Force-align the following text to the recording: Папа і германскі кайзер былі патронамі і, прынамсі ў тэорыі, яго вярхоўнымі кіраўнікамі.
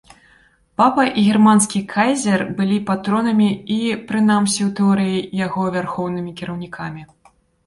Папа 0.81 1.03
і 1.09 1.21
германскі 1.27 1.81
кайзер 1.91 2.43
былі 2.61 2.77
патронамі 2.89 3.49
і, 3.77 3.77
прынамсі 4.13 4.59
ў 4.69 4.79
тэорыі, 4.81 5.19
яго 5.45 5.61
вярхоўнымі 5.79 6.31
кіраўнікамі. 6.43 7.01